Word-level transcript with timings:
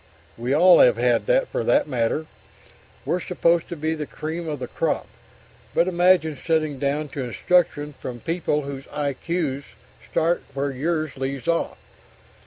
We 0.35 0.51
all 0.55 0.79
have 0.79 0.97
had, 0.97 1.27
for 1.49 1.63
that 1.63 1.87
matter. 1.87 2.25
We're 3.05 3.19
supposed 3.19 3.69
to 3.69 3.75
be 3.75 3.93
the 3.93 4.07
cream 4.07 4.47
of 4.49 4.57
the 4.57 4.67
crop, 4.67 5.05
but 5.75 5.87
imagine 5.87 6.35
sitting 6.43 6.79
down 6.79 7.09
to 7.09 7.21
instruction 7.23 7.93
from 7.93 8.19
people 8.19 8.63
whose 8.63 8.87
I.Q.s 8.91 9.63
start 10.09 10.41
where 10.55 10.71
yours 10.71 11.17
leaves 11.17 11.47
off! 11.47 11.77